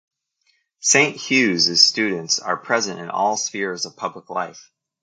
[0.79, 4.71] Saint Hugh's students are present in all spheres of public life.